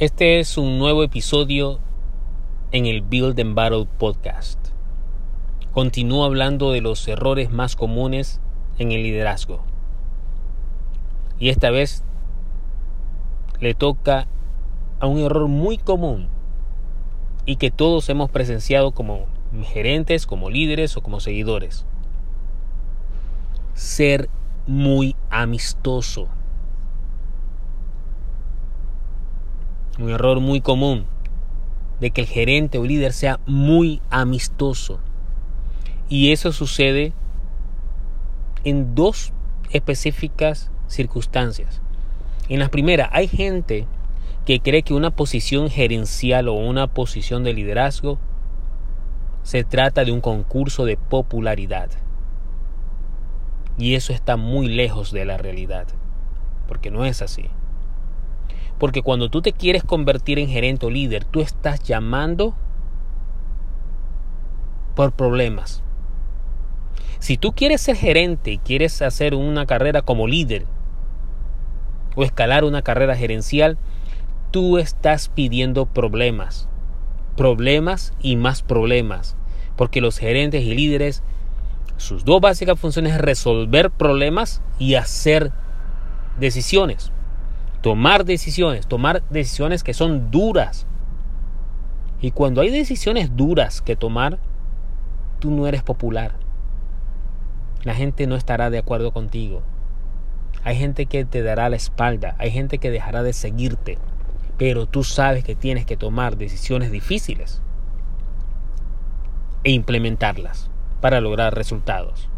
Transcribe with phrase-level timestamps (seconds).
[0.00, 1.78] Este es un nuevo episodio
[2.72, 4.58] en el Build and Battle podcast.
[5.70, 8.40] Continúo hablando de los errores más comunes
[8.78, 9.62] en el liderazgo.
[11.38, 12.02] Y esta vez
[13.60, 14.26] le toca
[14.98, 16.26] a un error muy común
[17.46, 19.26] y que todos hemos presenciado como
[19.62, 21.86] gerentes, como líderes o como seguidores.
[23.74, 24.28] Ser
[24.66, 26.26] muy amistoso.
[29.98, 31.06] Un error muy común,
[32.00, 35.00] de que el gerente o líder sea muy amistoso.
[36.08, 37.12] Y eso sucede
[38.64, 39.32] en dos
[39.70, 41.80] específicas circunstancias.
[42.48, 43.86] En la primera, hay gente
[44.44, 48.18] que cree que una posición gerencial o una posición de liderazgo
[49.42, 51.90] se trata de un concurso de popularidad.
[53.78, 55.86] Y eso está muy lejos de la realidad,
[56.68, 57.48] porque no es así.
[58.78, 62.54] Porque cuando tú te quieres convertir en gerente o líder, tú estás llamando
[64.94, 65.82] por problemas.
[67.18, 70.66] Si tú quieres ser gerente y quieres hacer una carrera como líder
[72.16, 73.78] o escalar una carrera gerencial,
[74.50, 76.68] tú estás pidiendo problemas.
[77.36, 79.36] Problemas y más problemas.
[79.76, 81.22] Porque los gerentes y líderes,
[81.96, 85.52] sus dos básicas funciones es resolver problemas y hacer
[86.38, 87.13] decisiones
[87.84, 90.86] tomar decisiones, tomar decisiones que son duras.
[92.18, 94.38] Y cuando hay decisiones duras que tomar,
[95.38, 96.32] tú no eres popular.
[97.82, 99.60] La gente no estará de acuerdo contigo.
[100.62, 103.98] Hay gente que te dará la espalda, hay gente que dejará de seguirte,
[104.56, 107.60] pero tú sabes que tienes que tomar decisiones difíciles
[109.62, 110.70] e implementarlas
[111.02, 112.30] para lograr resultados.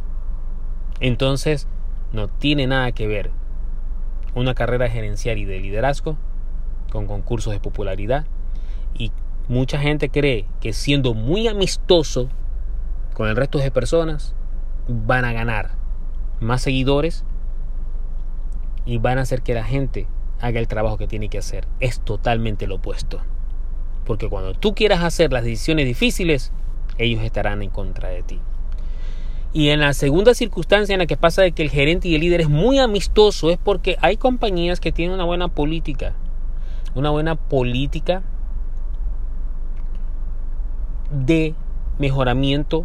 [0.98, 1.68] Entonces,
[2.12, 3.30] no tiene nada que ver
[4.36, 6.16] una carrera gerencial y de liderazgo
[6.90, 8.26] con concursos de popularidad
[8.94, 9.10] y
[9.48, 12.28] mucha gente cree que siendo muy amistoso
[13.14, 14.34] con el resto de personas
[14.88, 15.70] van a ganar
[16.40, 17.24] más seguidores
[18.84, 20.06] y van a hacer que la gente
[20.40, 21.66] haga el trabajo que tiene que hacer.
[21.80, 23.20] Es totalmente lo opuesto.
[24.04, 26.52] Porque cuando tú quieras hacer las decisiones difíciles,
[26.98, 28.40] ellos estarán en contra de ti.
[29.56, 32.20] Y en la segunda circunstancia en la que pasa de que el gerente y el
[32.20, 36.12] líder es muy amistoso es porque hay compañías que tienen una buena política.
[36.94, 38.22] Una buena política
[41.10, 41.54] de
[41.98, 42.84] mejoramiento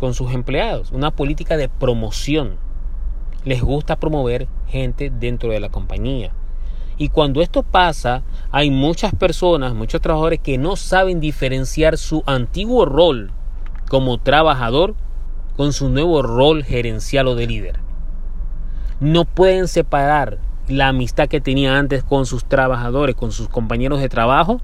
[0.00, 0.90] con sus empleados.
[0.90, 2.56] Una política de promoción.
[3.44, 6.32] Les gusta promover gente dentro de la compañía.
[6.98, 12.86] Y cuando esto pasa, hay muchas personas, muchos trabajadores que no saben diferenciar su antiguo
[12.86, 13.30] rol
[13.88, 14.96] como trabajador
[15.56, 17.80] con su nuevo rol gerencial o de líder.
[19.00, 24.08] No pueden separar la amistad que tenía antes con sus trabajadores, con sus compañeros de
[24.08, 24.60] trabajo,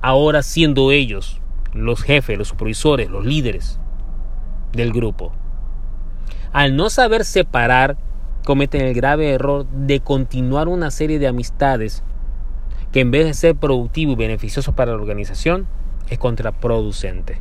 [0.00, 1.40] ahora siendo ellos
[1.72, 3.80] los jefes, los supervisores, los líderes
[4.72, 5.32] del grupo.
[6.52, 7.96] Al no saber separar,
[8.44, 12.04] cometen el grave error de continuar una serie de amistades
[12.92, 15.66] que en vez de ser productivo y beneficioso para la organización,
[16.08, 17.40] es contraproducente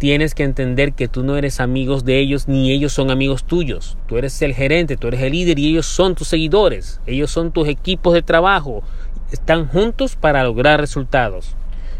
[0.00, 3.98] tienes que entender que tú no eres amigos de ellos ni ellos son amigos tuyos.
[4.06, 7.02] Tú eres el gerente, tú eres el líder y ellos son tus seguidores.
[7.04, 8.82] Ellos son tus equipos de trabajo.
[9.30, 11.54] Están juntos para lograr resultados.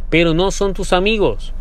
[0.09, 1.53] Pero no son tus amigos.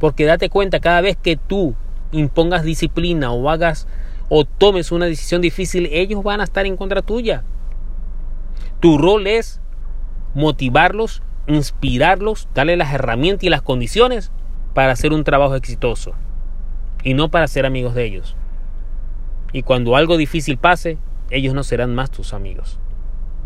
[0.00, 1.76] Porque date cuenta, cada vez que tú
[2.10, 3.86] impongas disciplina o hagas
[4.28, 7.44] o tomes una decisión difícil, ellos van a estar en contra tuya.
[8.80, 9.60] Tu rol es
[10.34, 14.32] motivarlos, inspirarlos, darle las herramientas y las condiciones
[14.76, 16.12] para hacer un trabajo exitoso
[17.02, 18.36] y no para ser amigos de ellos.
[19.54, 20.98] Y cuando algo difícil pase,
[21.30, 22.78] ellos no serán más tus amigos.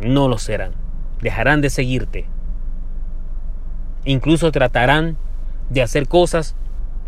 [0.01, 0.73] No lo serán.
[1.21, 2.25] Dejarán de seguirte.
[4.05, 5.19] Incluso tratarán
[5.69, 6.57] de hacer cosas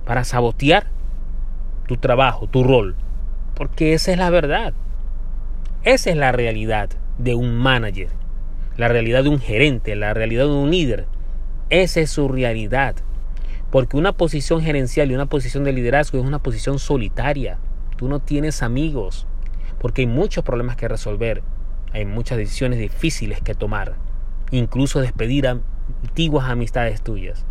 [0.04, 0.86] para sabotear
[1.88, 2.94] tu trabajo, tu rol.
[3.56, 4.72] Porque esa es la verdad.
[5.82, 8.10] Esa es la realidad de un manager.
[8.76, 11.06] La realidad de un gerente, la realidad de un líder.
[11.70, 12.94] Esa es su realidad.
[13.72, 17.56] Porque una posición gerencial y una posición de liderazgo es una posición solitaria.
[17.96, 19.26] Tú no tienes amigos.
[19.80, 21.42] Porque hay muchos problemas que resolver.
[21.94, 23.94] Hay muchas decisiones difíciles que tomar.
[24.50, 27.46] Incluso despedir antiguas amistades tuyas.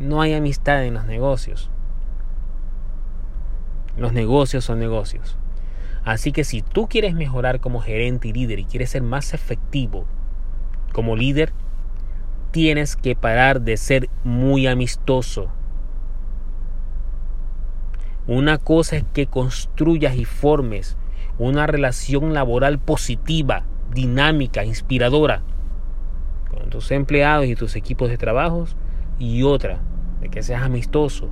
[0.00, 1.70] No hay amistad en los negocios.
[3.96, 5.36] Los negocios son negocios.
[6.04, 10.04] Así que si tú quieres mejorar como gerente y líder y quieres ser más efectivo
[10.92, 11.52] como líder,
[12.50, 15.48] tienes que parar de ser muy amistoso
[18.30, 20.96] una cosa es que construyas y formes
[21.36, 25.42] una relación laboral positiva dinámica, inspiradora
[26.48, 28.66] con tus empleados y tus equipos de trabajo
[29.18, 29.80] y otra
[30.20, 31.28] de que seas amistoso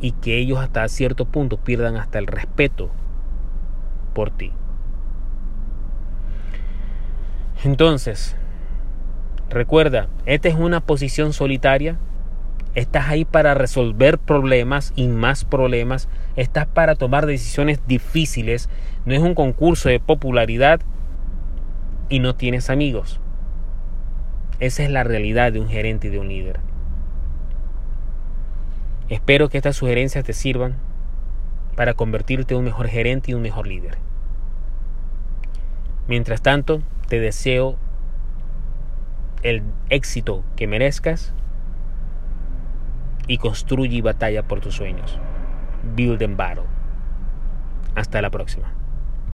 [0.00, 2.90] y que ellos hasta cierto punto pierdan hasta el respeto
[4.14, 4.52] por ti.
[7.64, 8.36] Entonces,
[9.50, 11.98] recuerda, esta es una posición solitaria.
[12.74, 16.08] Estás ahí para resolver problemas y más problemas.
[16.36, 18.70] Estás para tomar decisiones difíciles.
[19.04, 20.80] No es un concurso de popularidad
[22.08, 23.20] y no tienes amigos.
[24.58, 26.60] Esa es la realidad de un gerente y de un líder.
[29.08, 30.76] Espero que estas sugerencias te sirvan
[31.76, 33.98] para convertirte en un mejor gerente y un mejor líder.
[36.08, 37.76] Mientras tanto, te deseo
[39.42, 41.34] el éxito que merezcas
[43.26, 45.18] y construye y batalla por tus sueños.
[45.94, 46.64] Build and battle.
[47.94, 48.72] Hasta la próxima.